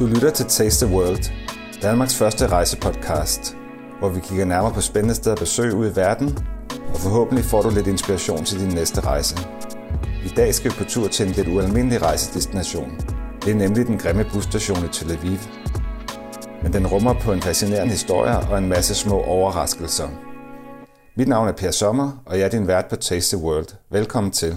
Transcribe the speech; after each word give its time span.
Du 0.00 0.06
lytter 0.06 0.30
til 0.30 0.46
Taste 0.46 0.86
the 0.86 0.94
World, 0.94 1.32
Danmarks 1.82 2.14
første 2.14 2.46
rejsepodcast, 2.46 3.56
hvor 3.98 4.08
vi 4.08 4.20
kigger 4.20 4.44
nærmere 4.44 4.72
på 4.72 4.80
spændende 4.80 5.14
steder 5.14 5.32
at 5.32 5.40
besøge 5.40 5.74
ud 5.74 5.90
i 5.90 5.96
verden, 5.96 6.38
og 6.94 6.96
forhåbentlig 6.96 7.44
får 7.44 7.62
du 7.62 7.70
lidt 7.70 7.86
inspiration 7.86 8.44
til 8.44 8.60
din 8.60 8.68
næste 8.68 9.00
rejse. 9.00 9.36
I 10.24 10.28
dag 10.36 10.54
skal 10.54 10.70
vi 10.70 10.76
på 10.78 10.84
tur 10.84 11.08
til 11.08 11.26
en 11.26 11.32
lidt 11.32 11.48
ualmindelig 11.48 12.02
rejsedestination. 12.02 12.90
Det 13.44 13.50
er 13.50 13.54
nemlig 13.54 13.86
den 13.86 13.98
grimme 13.98 14.26
busstation 14.32 14.84
i 14.84 14.88
Tel 14.92 15.12
Aviv. 15.12 15.38
Men 16.62 16.72
den 16.72 16.86
rummer 16.86 17.14
på 17.20 17.32
en 17.32 17.42
fascinerende 17.42 17.92
historie 17.92 18.38
og 18.38 18.58
en 18.58 18.68
masse 18.68 18.94
små 18.94 19.22
overraskelser. 19.22 20.08
Mit 21.16 21.28
navn 21.28 21.48
er 21.48 21.52
Per 21.52 21.70
Sommer, 21.70 22.22
og 22.26 22.38
jeg 22.38 22.44
er 22.44 22.50
din 22.50 22.66
vært 22.66 22.86
på 22.90 22.96
Taste 22.96 23.36
the 23.36 23.44
World. 23.44 23.68
Velkommen 23.90 24.32
til. 24.32 24.56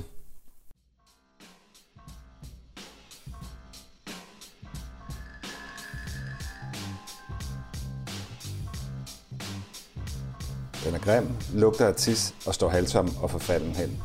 Den 10.83 10.95
er 10.95 10.99
grim, 10.99 11.27
lugter 11.53 11.87
af 11.87 11.95
tis 11.95 12.35
og 12.45 12.55
står 12.55 12.69
halvtom 12.69 13.17
og 13.21 13.31
forfalden 13.31 13.71
hen. 13.71 14.03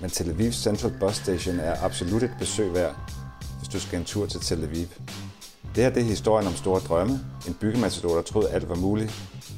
Men 0.00 0.10
Tel 0.10 0.30
Aviv 0.30 0.52
Central 0.52 0.92
Bus 1.00 1.16
Station 1.16 1.60
er 1.60 1.82
absolut 1.82 2.22
et 2.22 2.30
besøg 2.38 2.74
værd, 2.74 2.96
hvis 3.58 3.68
du 3.68 3.80
skal 3.80 3.98
en 3.98 4.04
tur 4.04 4.26
til 4.26 4.40
Tel 4.40 4.64
Aviv. 4.64 4.86
Det 5.74 5.84
her 5.84 5.90
det 5.90 6.02
er 6.02 6.06
historien 6.06 6.46
om 6.46 6.54
store 6.54 6.80
drømme, 6.80 7.20
en 7.46 7.54
byggematador, 7.54 8.14
der 8.14 8.22
troede 8.22 8.50
alt 8.50 8.68
var 8.68 8.74
muligt, 8.74 9.12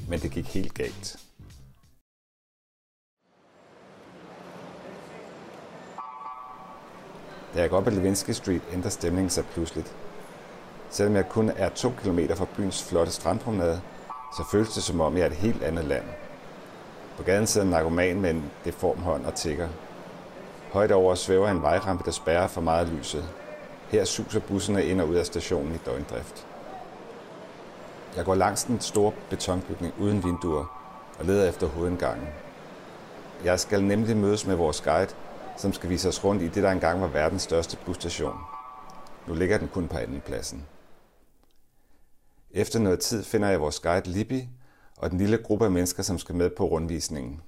men 0.09 0.21
det 0.21 0.31
gik 0.31 0.47
helt 0.47 0.75
galt. 0.75 1.17
Da 7.55 7.61
jeg 7.61 7.71
går 7.71 7.77
op 7.77 7.87
ad 7.87 7.93
Levinsky 7.93 8.31
Street, 8.31 8.63
ændrer 8.73 8.91
stemningen 8.91 9.31
sig 9.31 9.45
pludseligt. 9.45 9.97
Selvom 10.91 11.17
jeg 11.17 11.29
kun 11.29 11.51
er 11.57 11.69
to 11.69 11.93
kilometer 12.01 12.35
fra 12.35 12.47
byens 12.57 12.83
flotte 12.83 13.13
strandpromenade, 13.13 13.81
så 14.37 14.45
føles 14.51 14.75
det 14.75 14.83
som 14.83 15.01
om 15.01 15.17
jeg 15.17 15.23
er 15.23 15.31
et 15.31 15.37
helt 15.37 15.63
andet 15.63 15.85
land. 15.85 16.05
På 17.17 17.23
gaden 17.23 17.47
sidder 17.47 17.65
en 17.65 17.71
narkoman 17.71 18.21
med 18.21 18.31
en 18.31 18.51
deform 18.65 18.99
hånd 18.99 19.27
og 19.27 19.35
tigger. 19.35 19.69
Højt 20.73 20.93
over 20.93 21.15
svæver 21.15 21.49
en 21.49 21.63
vejrampe, 21.63 22.05
der 22.05 22.11
spærrer 22.11 22.47
for 22.47 22.61
meget 22.61 22.89
lyset. 22.89 23.25
Her 23.89 24.05
suser 24.05 24.41
busserne 24.41 24.85
ind 24.85 25.01
og 25.01 25.09
ud 25.09 25.15
af 25.15 25.27
stationen 25.27 25.75
i 25.75 25.79
døgndrift. 25.87 26.47
Jeg 28.17 28.25
går 28.25 28.35
langs 28.35 28.65
den 28.65 28.81
store 28.81 29.13
betonbygning 29.31 29.95
uden 30.01 30.25
vinduer 30.25 30.65
og 31.19 31.25
leder 31.25 31.49
efter 31.49 31.67
hovedindgangen. 31.67 32.29
Jeg 33.45 33.61
skal 33.61 33.85
nemlig 33.85 34.17
mødes 34.17 34.47
med 34.47 34.55
vores 34.55 34.81
guide, 34.81 35.15
som 35.57 35.73
skal 35.73 35.91
vise 35.91 36.09
os 36.09 36.25
rundt 36.25 36.43
i 36.43 36.49
det, 36.49 36.63
der 36.63 36.71
engang 36.71 37.01
var 37.01 37.07
verdens 37.07 37.43
største 37.43 37.77
busstation. 37.87 38.39
Nu 39.27 39.35
ligger 39.35 39.59
den 39.59 39.69
kun 39.69 39.89
på 39.89 39.99
anden 39.99 40.21
pladsen. 40.21 40.67
Efter 42.51 42.79
noget 42.79 43.01
tid 43.01 43.25
finder 43.25 43.49
jeg 43.49 43.61
vores 43.61 43.81
guide 43.81 44.11
Libby 44.11 44.43
og 44.97 45.11
den 45.11 45.19
lille 45.19 45.39
gruppe 45.39 45.65
af 45.65 45.71
mennesker, 45.71 46.03
som 46.03 46.19
skal 46.19 46.35
med 46.35 46.51
på 46.51 46.65
rundvisningen. 46.65 47.43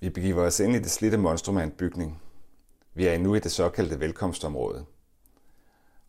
Vi 0.00 0.10
begiver 0.10 0.46
os 0.46 0.60
ind 0.60 0.74
i 0.74 0.78
det 0.78 0.90
slidte 0.90 1.16
monstrum 1.16 1.56
af 1.56 1.64
en 1.64 1.70
bygning. 1.70 2.22
Vi 2.94 3.06
er 3.06 3.12
endnu 3.12 3.34
i 3.34 3.40
det 3.40 3.52
såkaldte 3.52 4.00
velkomstområde. 4.00 4.84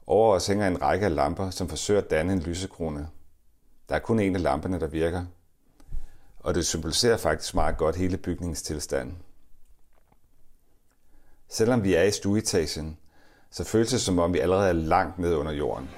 Over 0.07 0.35
os 0.35 0.47
hænger 0.47 0.67
en 0.67 0.81
række 0.81 1.05
af 1.05 1.15
lamper, 1.15 1.49
som 1.49 1.69
forsøger 1.69 2.01
at 2.01 2.09
danne 2.09 2.33
en 2.33 2.39
lysekrone. 2.39 3.09
Der 3.89 3.95
er 3.95 3.99
kun 3.99 4.19
en 4.19 4.35
af 4.35 4.41
lamperne, 4.41 4.79
der 4.79 4.87
virker. 4.87 5.25
Og 6.39 6.55
det 6.55 6.65
symboliserer 6.65 7.17
faktisk 7.17 7.55
meget 7.55 7.77
godt 7.77 7.95
hele 7.95 8.17
bygningens 8.17 8.61
tilstand. 8.61 9.13
Selvom 11.47 11.83
vi 11.83 11.93
er 11.93 12.03
i 12.03 12.11
stueetagen, 12.11 12.97
så 13.51 13.63
føles 13.63 13.89
det 13.89 14.01
som 14.01 14.19
om 14.19 14.33
vi 14.33 14.39
allerede 14.39 14.69
er 14.69 14.73
langt 14.73 15.19
ned 15.19 15.35
under 15.35 15.51
jorden. 15.51 15.89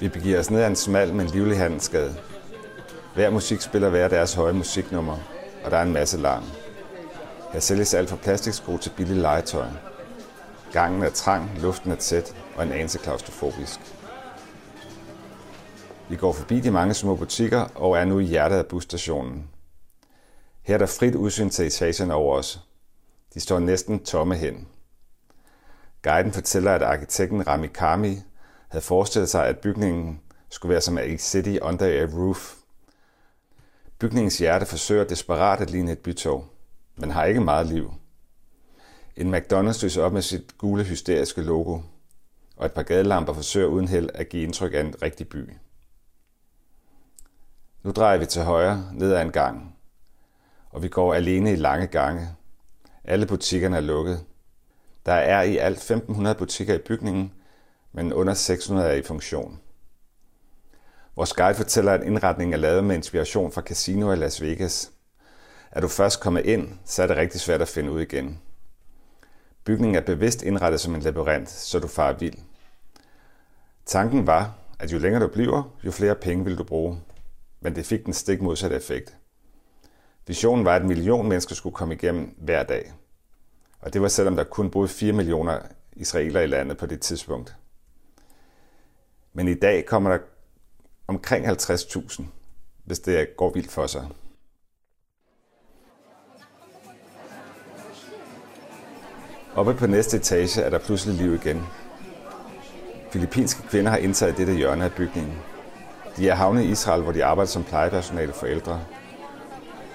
Vi 0.00 0.08
begiver 0.08 0.38
os 0.38 0.50
ned 0.50 0.62
ad 0.62 0.66
en 0.66 0.76
smal, 0.76 1.14
men 1.14 1.26
livlig 1.26 1.58
handelsgade. 1.58 2.16
Hver 3.14 3.30
musik 3.30 3.60
spiller 3.60 3.88
hver 3.88 4.08
deres 4.08 4.34
høje 4.34 4.52
musiknummer, 4.52 5.18
og 5.64 5.70
der 5.70 5.76
er 5.76 5.82
en 5.82 5.92
masse 5.92 6.16
larm. 6.16 6.44
Her 7.52 7.60
sælges 7.60 7.94
alt 7.94 8.08
fra 8.08 8.16
plastiksko 8.16 8.78
til 8.78 8.92
billig 8.96 9.16
legetøj. 9.16 9.66
Gangen 10.72 11.02
er 11.02 11.10
trang, 11.10 11.50
luften 11.60 11.90
er 11.90 11.96
tæt 11.96 12.34
og 12.56 12.62
en 12.62 12.72
anelse 12.72 12.98
klaustrofobisk. 12.98 13.80
Vi 16.08 16.16
går 16.16 16.32
forbi 16.32 16.60
de 16.60 16.70
mange 16.70 16.94
små 16.94 17.16
butikker 17.16 17.60
og 17.74 17.98
er 17.98 18.04
nu 18.04 18.18
i 18.18 18.24
hjertet 18.24 18.56
af 18.56 18.66
busstationen. 18.66 19.48
Her 20.62 20.74
er 20.74 20.78
der 20.78 20.86
frit 20.86 21.14
udsyn 21.14 21.50
til 21.50 21.66
etagerne 21.66 22.14
over 22.14 22.36
os. 22.36 22.60
De 23.34 23.40
står 23.40 23.58
næsten 23.58 24.04
tomme 24.04 24.36
hen. 24.36 24.68
Guiden 26.02 26.32
fortæller, 26.32 26.72
at 26.72 26.82
arkitekten 26.82 27.46
Rami 27.46 27.66
Kami 27.66 28.22
havde 28.68 28.84
forestillet 28.84 29.28
sig, 29.28 29.46
at 29.46 29.58
bygningen 29.58 30.20
skulle 30.50 30.70
være 30.70 30.80
som 30.80 30.98
et 30.98 31.20
city 31.20 31.56
under 31.62 31.86
a 31.86 32.06
roof. 32.16 32.54
Bygningens 33.98 34.38
hjerte 34.38 34.66
forsøger 34.66 35.04
desperat 35.04 35.60
at 35.60 35.70
ligne 35.70 35.92
et 35.92 35.98
bytog, 35.98 36.46
men 36.96 37.10
har 37.10 37.24
ikke 37.24 37.40
meget 37.40 37.66
liv. 37.66 37.92
En 39.16 39.34
McDonald's 39.34 39.84
lyser 39.84 40.02
op 40.02 40.12
med 40.12 40.22
sit 40.22 40.58
gule 40.58 40.84
hysteriske 40.84 41.42
logo, 41.42 41.80
og 42.56 42.66
et 42.66 42.72
par 42.72 42.82
gadelamper 42.82 43.32
forsøger 43.32 43.66
uden 43.66 43.88
held 43.88 44.10
at 44.14 44.28
give 44.28 44.42
indtryk 44.42 44.74
af 44.74 44.80
en 44.80 45.02
rigtig 45.02 45.28
by. 45.28 45.50
Nu 47.82 47.90
drejer 47.90 48.18
vi 48.18 48.26
til 48.26 48.42
højre 48.42 48.90
ned 48.92 49.12
ad 49.12 49.22
en 49.22 49.32
gang, 49.32 49.76
og 50.70 50.82
vi 50.82 50.88
går 50.88 51.14
alene 51.14 51.52
i 51.52 51.56
lange 51.56 51.86
gange. 51.86 52.28
Alle 53.04 53.26
butikkerne 53.26 53.76
er 53.76 53.80
lukket. 53.80 54.24
Der 55.06 55.12
er 55.12 55.42
i 55.42 55.56
alt 55.56 55.76
1500 55.76 56.36
butikker 56.36 56.74
i 56.74 56.78
bygningen, 56.78 57.32
men 57.96 58.12
under 58.12 58.34
600 58.34 58.88
er 58.88 58.94
i 58.94 59.02
funktion. 59.02 59.60
Vores 61.16 61.32
guide 61.32 61.54
fortæller, 61.54 61.92
at 61.92 62.02
indretningen 62.02 62.54
er 62.54 62.58
lavet 62.58 62.84
med 62.84 62.96
inspiration 62.96 63.52
fra 63.52 63.60
casinoer 63.60 64.12
i 64.12 64.16
Las 64.16 64.42
Vegas. 64.42 64.92
Er 65.70 65.80
du 65.80 65.88
først 65.88 66.20
kommet 66.20 66.46
ind, 66.46 66.68
så 66.84 67.02
er 67.02 67.06
det 67.06 67.16
rigtig 67.16 67.40
svært 67.40 67.62
at 67.62 67.68
finde 67.68 67.90
ud 67.90 68.00
igen. 68.00 68.40
Bygningen 69.64 69.94
er 69.94 70.00
bevidst 70.00 70.42
indrettet 70.42 70.80
som 70.80 70.94
en 70.94 71.00
labyrint, 71.00 71.50
så 71.50 71.78
du 71.78 71.86
farer 71.88 72.12
vild. 72.12 72.38
Tanken 73.86 74.26
var, 74.26 74.54
at 74.78 74.92
jo 74.92 74.98
længere 74.98 75.22
du 75.22 75.28
bliver, 75.28 75.76
jo 75.84 75.90
flere 75.90 76.14
penge 76.14 76.44
vil 76.44 76.58
du 76.58 76.64
bruge. 76.64 77.00
Men 77.60 77.76
det 77.76 77.86
fik 77.86 78.04
den 78.04 78.12
stik 78.12 78.42
modsatte 78.42 78.76
effekt. 78.76 79.16
Visionen 80.26 80.64
var, 80.64 80.76
at 80.76 80.82
en 80.82 80.88
million 80.88 81.28
mennesker 81.28 81.54
skulle 81.54 81.74
komme 81.74 81.94
igennem 81.94 82.34
hver 82.38 82.62
dag. 82.62 82.92
Og 83.80 83.92
det 83.92 84.02
var 84.02 84.08
selvom 84.08 84.36
der 84.36 84.44
kun 84.44 84.70
boede 84.70 84.88
4 84.88 85.12
millioner 85.12 85.58
israeler 85.92 86.40
i 86.40 86.46
landet 86.46 86.76
på 86.76 86.86
det 86.86 87.00
tidspunkt. 87.00 87.56
Men 89.36 89.48
i 89.48 89.54
dag 89.54 89.86
kommer 89.86 90.10
der 90.10 90.18
omkring 91.08 91.46
50.000, 91.46 92.22
hvis 92.84 92.98
det 92.98 93.36
går 93.36 93.50
vildt 93.50 93.70
for 93.70 93.86
sig. 93.86 94.08
Oppe 99.54 99.74
på 99.74 99.86
næste 99.86 100.16
etage 100.16 100.62
er 100.62 100.70
der 100.70 100.78
pludselig 100.78 101.14
liv 101.14 101.34
igen. 101.34 101.66
Filippinske 103.10 103.62
kvinder 103.68 103.90
har 103.90 103.98
indtaget 103.98 104.36
dette 104.36 104.54
hjørne 104.54 104.84
af 104.84 104.92
bygningen. 104.92 105.38
De 106.16 106.28
er 106.28 106.34
havnet 106.34 106.62
i 106.62 106.70
Israel, 106.70 107.02
hvor 107.02 107.12
de 107.12 107.24
arbejder 107.24 107.50
som 107.50 107.64
plejepersonale 107.64 108.32
for 108.32 108.46
ældre. 108.46 108.84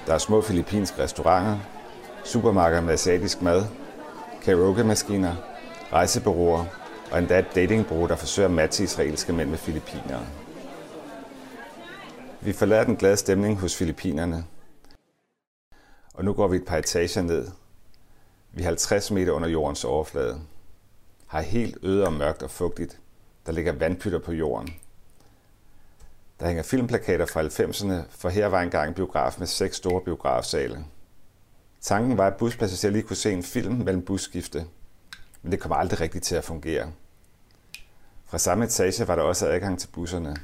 Der 0.07 0.13
er 0.13 0.17
små 0.17 0.41
filippinske 0.41 1.03
restauranter, 1.03 1.59
supermarkeder 2.23 2.81
med 2.81 2.93
asiatisk 2.93 3.41
mad, 3.41 3.63
karaoke-maskiner, 4.43 5.35
rejsebureauer 5.93 6.65
og 7.11 7.19
endda 7.19 7.39
et 7.39 7.55
datingbureau, 7.55 8.07
der 8.07 8.15
forsøger 8.15 8.47
at 8.49 8.53
matche 8.53 8.83
israelske 8.83 9.33
mænd 9.33 9.49
med 9.49 9.57
filippinere. 9.57 10.25
Vi 12.41 12.53
forlader 12.53 12.83
den 12.83 12.95
glade 12.95 13.17
stemning 13.17 13.59
hos 13.59 13.75
filippinerne, 13.75 14.45
og 16.13 16.25
nu 16.25 16.33
går 16.33 16.47
vi 16.47 16.57
et 16.57 16.65
par 16.65 16.77
etager 16.77 17.21
ned. 17.21 17.47
Vi 18.51 18.61
er 18.61 18.65
50 18.65 19.11
meter 19.11 19.31
under 19.31 19.49
jordens 19.49 19.83
overflade. 19.83 20.41
Har 21.27 21.41
helt 21.41 21.77
øde 21.83 22.05
og 22.05 22.13
mørkt 22.13 22.43
og 22.43 22.51
fugtigt. 22.51 22.99
Der 23.45 23.51
ligger 23.51 23.71
vandpytter 23.71 24.19
på 24.19 24.31
jorden. 24.31 24.73
Der 26.39 26.47
hænger 26.47 26.63
filmplakater 26.63 27.25
fra 27.25 27.43
90'erne, 27.43 28.03
for 28.09 28.29
her 28.29 28.47
var 28.47 28.61
engang 28.61 28.87
en 28.87 28.93
biograf 28.93 29.35
med 29.39 29.47
seks 29.47 29.77
store 29.77 30.01
biografsale. 30.01 30.85
Tanken 31.81 32.17
var, 32.17 32.27
at 32.27 32.37
buspassagerer 32.37 32.91
lige 32.91 33.03
kunne 33.03 33.15
se 33.15 33.31
en 33.31 33.43
film 33.43 33.73
mellem 33.73 34.05
busskifte, 34.05 34.65
men 35.41 35.51
det 35.51 35.59
kom 35.59 35.71
aldrig 35.71 36.01
rigtigt 36.01 36.23
til 36.23 36.35
at 36.35 36.43
fungere. 36.43 36.91
Fra 38.31 38.37
samme 38.37 38.65
etage 38.65 39.07
var 39.07 39.15
der 39.15 39.23
også 39.23 39.47
adgang 39.47 39.79
til 39.79 39.87
busserne. 39.87 40.35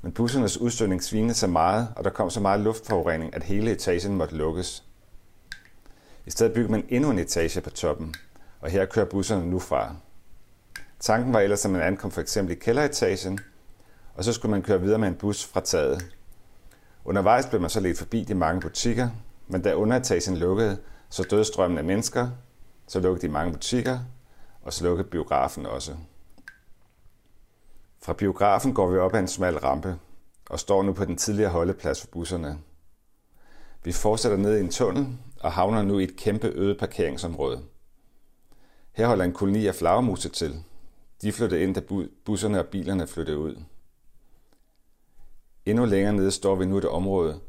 Men 0.00 0.12
bussernes 0.12 0.58
udstødning 0.58 1.02
svinede 1.02 1.34
så 1.34 1.46
meget, 1.46 1.88
og 1.96 2.04
der 2.04 2.10
kom 2.10 2.30
så 2.30 2.40
meget 2.40 2.60
luftforurening, 2.60 3.34
at 3.34 3.42
hele 3.42 3.70
etagen 3.70 4.14
måtte 4.14 4.36
lukkes. 4.36 4.84
I 6.26 6.30
stedet 6.30 6.52
byggede 6.52 6.72
man 6.72 6.84
endnu 6.88 7.10
en 7.10 7.18
etage 7.18 7.60
på 7.60 7.70
toppen, 7.70 8.14
og 8.60 8.70
her 8.70 8.86
kører 8.86 9.06
busserne 9.06 9.46
nu 9.46 9.58
fra. 9.58 9.96
Tanken 11.00 11.32
var 11.32 11.40
ellers, 11.40 11.64
at 11.64 11.70
man 11.70 11.82
ankom 11.82 12.10
for 12.10 12.20
eksempel 12.20 12.56
i 12.56 12.58
kælderetagen, 12.58 13.40
og 14.14 14.24
så 14.24 14.32
skulle 14.32 14.50
man 14.50 14.62
køre 14.62 14.80
videre 14.80 14.98
med 14.98 15.08
en 15.08 15.14
bus 15.14 15.44
fra 15.44 15.60
taget. 15.60 16.14
Undervejs 17.04 17.46
blev 17.46 17.60
man 17.60 17.70
så 17.70 17.80
lidt 17.80 17.98
forbi 17.98 18.24
de 18.24 18.34
mange 18.34 18.60
butikker, 18.60 19.08
men 19.48 19.62
da 19.62 19.74
underetagen 19.74 20.36
lukkede, 20.36 20.78
så 21.08 21.22
døde 21.22 21.44
strømmen 21.44 21.78
af 21.78 21.84
mennesker, 21.84 22.30
så 22.86 23.00
lukkede 23.00 23.26
de 23.26 23.32
mange 23.32 23.52
butikker, 23.52 23.98
og 24.62 24.72
slukket 24.72 25.10
biografen 25.10 25.66
også. 25.66 25.96
Fra 28.02 28.12
biografen 28.12 28.74
går 28.74 28.90
vi 28.90 28.98
op 28.98 29.14
ad 29.14 29.20
en 29.20 29.28
smal 29.28 29.58
rampe 29.58 29.98
og 30.50 30.60
står 30.60 30.82
nu 30.82 30.92
på 30.92 31.04
den 31.04 31.16
tidligere 31.16 31.50
holdeplads 31.50 32.00
for 32.00 32.08
busserne. 32.08 32.58
Vi 33.84 33.92
fortsætter 33.92 34.38
ned 34.38 34.56
i 34.56 34.60
en 34.60 34.70
tunnel 34.70 35.18
og 35.40 35.52
havner 35.52 35.82
nu 35.82 35.98
i 35.98 36.04
et 36.04 36.16
kæmpe 36.16 36.48
øde 36.48 36.74
parkeringsområde. 36.74 37.62
Her 38.92 39.06
holder 39.06 39.24
en 39.24 39.32
koloni 39.32 39.66
af 39.66 39.74
flagermuse 39.74 40.28
til. 40.28 40.64
De 41.22 41.32
flyttede 41.32 41.62
ind, 41.62 41.74
da 41.74 41.82
busserne 42.24 42.58
og 42.58 42.66
bilerne 42.66 43.06
flyttede 43.06 43.38
ud. 43.38 43.62
Endnu 45.66 45.84
længere 45.84 46.12
nede 46.12 46.30
står 46.30 46.54
vi 46.54 46.66
nu 46.66 46.78
et 46.78 46.84
område, 46.84 47.40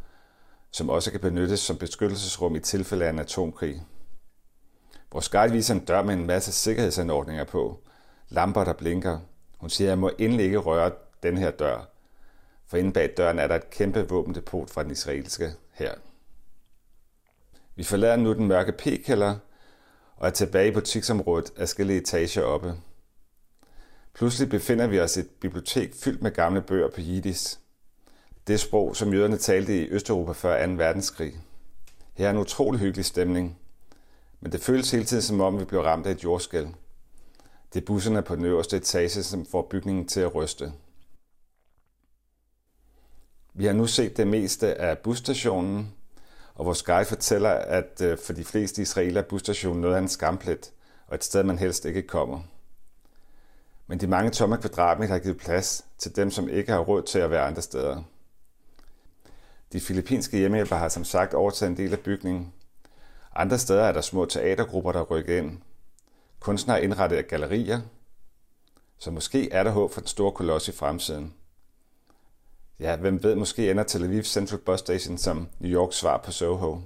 som 0.71 0.89
også 0.89 1.11
kan 1.11 1.19
benyttes 1.19 1.59
som 1.59 1.77
beskyttelsesrum 1.77 2.55
i 2.55 2.59
tilfælde 2.59 3.05
af 3.05 3.09
en 3.09 3.19
atomkrig. 3.19 3.83
Vores 5.13 5.29
guide 5.29 5.53
viser 5.53 5.73
en 5.73 5.85
dør 5.85 6.01
med 6.01 6.13
en 6.13 6.25
masse 6.25 6.51
sikkerhedsanordninger 6.51 7.43
på, 7.43 7.79
lamper, 8.29 8.63
der 8.63 8.73
blinker. 8.73 9.19
Hun 9.57 9.69
siger, 9.69 9.87
at 9.87 9.89
jeg 9.89 9.99
må 9.99 10.11
endelig 10.17 10.45
ikke 10.45 10.57
røre 10.57 10.91
den 11.23 11.37
her 11.37 11.51
dør, 11.51 11.89
for 12.65 12.77
inde 12.77 12.91
bag 12.91 13.13
døren 13.17 13.39
er 13.39 13.47
der 13.47 13.55
et 13.55 13.69
kæmpe 13.69 14.09
våbendepot 14.09 14.69
fra 14.69 14.83
den 14.83 14.91
israelske 14.91 15.53
her. 15.71 15.93
Vi 17.75 17.83
forlader 17.83 18.15
nu 18.15 18.33
den 18.33 18.47
mørke 18.47 18.71
p-kælder 18.71 19.35
og 20.15 20.27
er 20.27 20.31
tilbage 20.31 20.67
i 20.67 20.73
butiksområdet 20.73 21.53
af 21.57 21.69
skille 21.69 21.97
etager 21.97 22.43
oppe. 22.43 22.75
Pludselig 24.13 24.49
befinder 24.49 24.87
vi 24.87 24.99
os 24.99 25.17
i 25.17 25.19
et 25.19 25.29
bibliotek 25.29 25.93
fyldt 25.95 26.21
med 26.21 26.31
gamle 26.31 26.61
bøger 26.61 26.89
på 26.89 27.01
jiddisch. 27.01 27.59
Det 28.47 28.59
sprog, 28.59 28.95
som 28.95 29.13
jøderne 29.13 29.37
talte 29.37 29.81
i 29.81 29.89
Østeuropa 29.89 30.31
før 30.31 30.67
2. 30.67 30.73
verdenskrig. 30.73 31.33
Her 32.13 32.25
er 32.27 32.31
en 32.31 32.37
utrolig 32.37 32.79
hyggelig 32.79 33.05
stemning, 33.05 33.59
men 34.43 34.51
det 34.51 34.61
føles 34.61 34.91
hele 34.91 35.05
tiden 35.05 35.23
som 35.23 35.41
om, 35.41 35.59
vi 35.59 35.65
blev 35.65 35.81
ramt 35.81 36.07
af 36.07 36.11
et 36.11 36.23
jordskæl. 36.23 36.67
Det 37.73 37.81
er 37.81 37.85
busserne 37.85 38.21
på 38.21 38.35
den 38.35 38.45
øverste 38.45 38.77
etage, 38.77 39.23
som 39.23 39.45
får 39.45 39.67
bygningen 39.69 40.07
til 40.07 40.19
at 40.19 40.35
ryste. 40.35 40.73
Vi 43.53 43.65
har 43.65 43.73
nu 43.73 43.87
set 43.87 44.17
det 44.17 44.27
meste 44.27 44.75
af 44.75 44.97
busstationen, 44.97 45.93
og 46.55 46.65
vores 46.65 46.83
guide 46.83 47.05
fortæller, 47.05 47.49
at 47.49 48.01
øh, 48.01 48.17
for 48.17 48.33
de 48.33 48.43
fleste 48.43 48.81
israeler 48.81 49.21
er 49.21 49.25
busstationen 49.25 49.81
noget 49.81 49.95
af 49.95 49.99
en 49.99 50.07
skamplet, 50.07 50.71
og 51.07 51.15
et 51.15 51.23
sted, 51.23 51.43
man 51.43 51.57
helst 51.57 51.85
ikke 51.85 52.01
kommer. 52.01 52.41
Men 53.87 53.99
de 53.99 54.07
mange 54.07 54.31
tomme 54.31 54.57
kvadratmeter 54.57 55.13
har 55.13 55.19
givet 55.19 55.37
plads 55.37 55.85
til 55.97 56.15
dem, 56.15 56.31
som 56.31 56.49
ikke 56.49 56.71
har 56.71 56.79
råd 56.79 57.03
til 57.03 57.19
at 57.19 57.29
være 57.29 57.47
andre 57.47 57.61
steder. 57.61 58.03
De 59.73 59.79
filippinske 59.79 60.37
hjemmehjælpere 60.37 60.79
har 60.79 60.89
som 60.89 61.03
sagt 61.03 61.33
overtaget 61.33 61.69
en 61.69 61.77
del 61.77 61.91
af 61.93 61.99
bygningen. 61.99 62.53
Andre 63.35 63.59
steder 63.59 63.83
er 63.83 63.91
der 63.91 64.01
små 64.01 64.25
teatergrupper, 64.25 64.91
der 64.91 65.01
rykker 65.01 65.37
ind. 65.37 65.57
Kunstnere 66.39 66.77
har 66.77 66.83
indrettet 66.83 67.27
gallerier, 67.27 67.81
så 68.97 69.11
måske 69.11 69.51
er 69.51 69.63
der 69.63 69.71
håb 69.71 69.91
for 69.91 70.01
den 70.01 70.07
store 70.07 70.31
koloss 70.31 70.67
i 70.67 70.71
fremtiden. 70.71 71.33
Ja, 72.79 72.95
hvem 72.95 73.23
ved, 73.23 73.35
måske 73.35 73.71
ender 73.71 73.83
Tel 73.83 74.03
Aviv 74.03 74.23
Central 74.23 74.59
Bus 74.59 74.79
Station 74.79 75.17
som 75.17 75.47
New 75.59 75.71
Yorks 75.71 75.95
svar 75.95 76.17
på 76.17 76.31
Soho. 76.31 76.81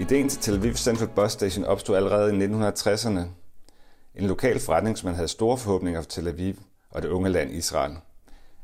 Ideen 0.00 0.28
til 0.28 0.40
Tel 0.40 0.54
Aviv 0.54 0.74
Central 0.74 1.08
Bus 1.08 1.32
Station 1.32 1.64
opstod 1.64 1.96
allerede 1.96 2.36
i 2.36 2.46
1960'erne. 2.46 3.20
En 4.14 4.26
lokal 4.26 4.60
forretningsmand 4.60 5.16
havde 5.16 5.28
store 5.28 5.58
forhåbninger 5.58 6.00
for 6.00 6.08
Tel 6.08 6.28
Aviv 6.28 6.54
og 6.90 7.02
det 7.02 7.08
unge 7.08 7.28
land 7.28 7.50
Israel. 7.50 7.96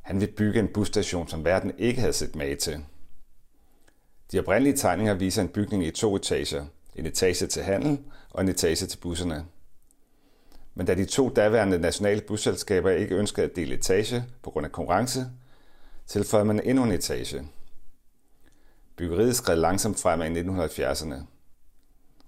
Han 0.02 0.20
vil 0.20 0.32
bygge 0.36 0.60
en 0.60 0.68
busstation, 0.68 1.28
som 1.28 1.44
verden 1.44 1.72
ikke 1.78 2.00
havde 2.00 2.12
set 2.12 2.36
mage 2.36 2.56
til. 2.56 2.84
De 4.32 4.38
oprindelige 4.38 4.76
tegninger 4.76 5.14
viser 5.14 5.42
en 5.42 5.48
bygning 5.48 5.86
i 5.86 5.90
to 5.90 6.16
etager. 6.16 6.66
En 6.94 7.06
etage 7.06 7.46
til 7.46 7.62
handel 7.62 7.98
og 8.30 8.42
en 8.42 8.48
etage 8.48 8.86
til 8.86 8.98
busserne. 8.98 9.46
Men 10.74 10.86
da 10.86 10.94
de 10.94 11.04
to 11.04 11.28
daværende 11.28 11.78
nationale 11.78 12.20
busselskaber 12.20 12.90
ikke 12.90 13.14
ønskede 13.14 13.46
at 13.46 13.56
dele 13.56 13.74
etage 13.74 14.24
på 14.42 14.50
grund 14.50 14.66
af 14.66 14.72
konkurrence, 14.72 15.26
tilføjede 16.06 16.44
man 16.44 16.60
endnu 16.64 16.84
en 16.84 16.92
etage. 16.92 17.48
Byggeriet 18.96 19.36
skred 19.36 19.56
langsomt 19.56 19.98
fremad 19.98 20.36
i 20.36 20.40
1970'erne. 20.40 21.14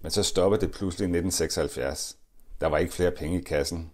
Men 0.00 0.10
så 0.10 0.22
stoppede 0.22 0.60
det 0.60 0.70
pludselig 0.70 1.04
i 1.04 1.16
1976. 1.16 2.16
Der 2.60 2.66
var 2.66 2.78
ikke 2.78 2.94
flere 2.94 3.10
penge 3.10 3.40
i 3.40 3.42
kassen. 3.42 3.90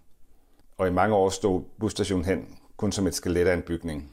Og 0.77 0.87
i 0.87 0.91
mange 0.91 1.15
år 1.15 1.29
stod 1.29 1.63
busstationen 1.79 2.25
hen 2.25 2.57
kun 2.81 2.91
som 2.91 3.07
et 3.07 3.15
skelet 3.15 3.47
af 3.47 3.53
en 3.53 3.61
bygning. 3.61 4.11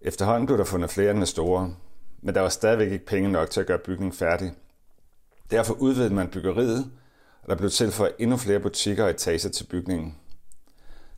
Efterhånden 0.00 0.46
blev 0.46 0.58
der 0.58 0.64
fundet 0.64 0.90
flere 0.90 1.14
med 1.14 1.26
store, 1.26 1.74
men 2.22 2.34
der 2.34 2.40
var 2.40 2.48
stadigvæk 2.48 2.92
ikke 2.92 3.06
penge 3.06 3.32
nok 3.32 3.50
til 3.50 3.60
at 3.60 3.66
gøre 3.66 3.78
bygningen 3.78 4.12
færdig. 4.12 4.52
Derfor 5.50 5.74
udvidede 5.74 6.14
man 6.14 6.30
byggeriet 6.30 6.90
og 7.42 7.48
der 7.48 7.54
blev 7.54 7.70
tilføjet 7.70 8.14
endnu 8.18 8.36
flere 8.36 8.60
butikker 8.60 9.04
og 9.04 9.10
etager 9.10 9.48
til 9.48 9.64
bygningen. 9.64 10.16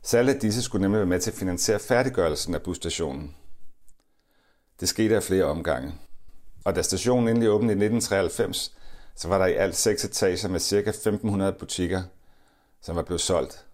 Særligt 0.01 0.41
disse 0.41 0.61
skulle 0.61 0.81
nemlig 0.81 0.97
være 0.97 1.05
med 1.05 1.19
til 1.19 1.31
at 1.31 1.37
finansiere 1.37 1.79
færdiggørelsen 1.79 2.55
af 2.55 2.61
busstationen. 2.61 3.35
Det 4.79 4.89
skete 4.89 5.15
af 5.15 5.23
flere 5.23 5.45
omgange. 5.45 5.93
Og 6.65 6.75
da 6.75 6.81
stationen 6.81 7.27
endelig 7.27 7.49
åbnede 7.49 7.73
i 7.73 7.85
1993, 7.85 8.77
så 9.15 9.27
var 9.27 9.37
der 9.37 9.45
i 9.45 9.53
alt 9.53 9.75
seks 9.75 10.05
etager 10.05 10.49
med 10.49 10.59
ca. 10.59 10.89
1500 10.89 11.53
butikker, 11.53 12.03
som 12.81 12.95
var 12.95 13.03
blevet 13.03 13.21
solgt, 13.21 13.65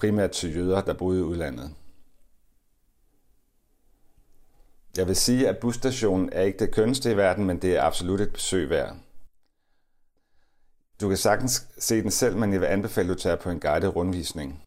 primært 0.00 0.30
til 0.30 0.56
jøder, 0.56 0.80
der 0.80 0.94
boede 0.94 1.20
i 1.20 1.22
udlandet. 1.22 1.74
Jeg 4.96 5.06
vil 5.06 5.16
sige, 5.16 5.48
at 5.48 5.58
busstationen 5.58 6.28
er 6.32 6.42
ikke 6.42 6.58
det 6.58 6.74
kønneste 6.74 7.12
i 7.12 7.16
verden, 7.16 7.44
men 7.44 7.62
det 7.62 7.76
er 7.76 7.82
absolut 7.82 8.20
et 8.20 8.32
besøg 8.32 8.70
værd. 8.70 8.96
Du 11.00 11.08
kan 11.08 11.16
sagtens 11.16 11.66
se 11.78 12.02
den 12.02 12.10
selv, 12.10 12.36
men 12.36 12.52
jeg 12.52 12.60
vil 12.60 12.66
anbefale, 12.66 13.10
at 13.10 13.16
du 13.16 13.22
tager 13.22 13.36
på 13.36 13.50
en 13.50 13.60
guided 13.60 13.96
rundvisning. 13.96 14.62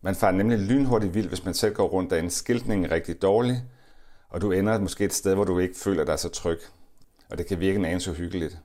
Man 0.00 0.14
farer 0.14 0.32
nemlig 0.32 0.58
lynhurtigt 0.58 1.14
vild, 1.14 1.28
hvis 1.28 1.44
man 1.44 1.54
selv 1.54 1.74
går 1.74 1.88
rundt, 1.88 2.12
en 2.12 2.30
skiltningen 2.30 2.90
er 2.90 2.94
rigtig 2.94 3.22
dårlig, 3.22 3.64
og 4.28 4.40
du 4.40 4.52
ender 4.52 4.78
måske 4.78 5.04
et 5.04 5.14
sted, 5.14 5.34
hvor 5.34 5.44
du 5.44 5.58
ikke 5.58 5.78
føler 5.78 6.04
dig 6.04 6.18
så 6.18 6.28
tryg. 6.28 6.60
Og 7.30 7.38
det 7.38 7.46
kan 7.46 7.60
virke 7.60 7.78
en 7.78 7.84
anelse 7.84 8.12
hyggeligt. 8.12 8.58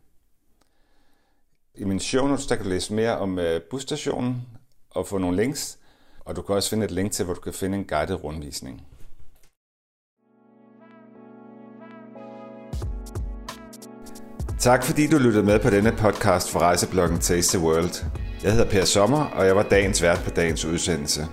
I 1.76 1.84
min 1.84 2.00
show 2.00 2.28
notes, 2.28 2.48
der 2.48 2.56
kan 2.56 2.66
du 2.66 2.70
læse 2.70 2.94
mere 2.94 3.18
om 3.18 3.40
øh, 3.40 3.62
busstationen 3.62 4.48
og 4.96 5.08
få 5.08 5.18
nogle 5.18 5.38
links, 5.38 5.78
og 6.20 6.36
du 6.36 6.42
kan 6.42 6.56
også 6.56 6.70
finde 6.70 6.86
et 6.86 6.92
link 6.92 7.12
til, 7.12 7.26
hvor 7.26 7.34
du 7.34 7.42
kan 7.42 7.54
finde 7.54 7.78
en 7.78 7.86
guided 7.86 8.24
rundvisning. 8.24 8.84
Tak 14.60 14.84
fordi 14.84 15.08
du 15.08 15.18
lyttede 15.18 15.44
med 15.46 15.60
på 15.60 15.70
denne 15.70 15.92
podcast 15.92 16.52
fra 16.52 16.60
rejsebloggen 16.60 17.20
Taste 17.20 17.58
the 17.58 17.68
World. 17.68 18.06
Jeg 18.44 18.52
hedder 18.52 18.70
Per 18.70 18.86
Sommer, 18.86 19.24
og 19.26 19.46
jeg 19.46 19.56
var 19.56 19.64
dagens 19.64 20.02
vært 20.02 20.22
på 20.24 20.30
dagens 20.30 20.66
udsendelse. 20.66 21.28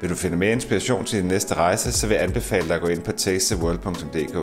Vil 0.00 0.10
du 0.10 0.14
finde 0.14 0.36
mere 0.36 0.52
inspiration 0.52 1.04
til 1.04 1.18
din 1.18 1.28
næste 1.28 1.54
rejse, 1.54 1.92
så 1.92 2.06
vil 2.06 2.14
jeg 2.14 2.24
anbefale 2.24 2.68
dig 2.68 2.74
at 2.74 2.80
gå 2.80 2.88
ind 2.88 3.02
på 3.02 3.12
tastetheworld.dk. 3.12 4.34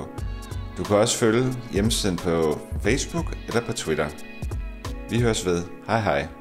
Du 0.78 0.84
kan 0.84 0.96
også 0.96 1.18
følge 1.18 1.54
hjemmesiden 1.72 2.18
på 2.18 2.60
Facebook 2.82 3.26
eller 3.48 3.62
på 3.62 3.74
Twitter. 3.74 4.08
Vi 5.10 5.20
høres 5.20 5.46
ved. 5.46 5.64
Hej 5.88 6.00
hej. 6.00 6.41